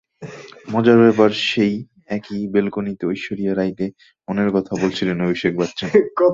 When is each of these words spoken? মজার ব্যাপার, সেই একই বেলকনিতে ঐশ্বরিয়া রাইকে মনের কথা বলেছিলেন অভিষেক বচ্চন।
মজার 0.71 0.97
ব্যাপার, 0.97 1.29
সেই 1.49 1.73
একই 2.07 2.41
বেলকনিতে 2.47 3.03
ঐশ্বরিয়া 3.07 3.53
রাইকে 3.55 3.87
মনের 4.27 4.49
কথা 4.51 4.71
বলেছিলেন 4.81 5.17
অভিষেক 5.21 5.53
বচ্চন। 5.57 5.89